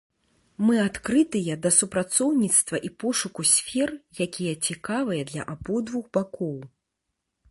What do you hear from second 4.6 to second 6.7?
цікавыя для абодвух бакоў.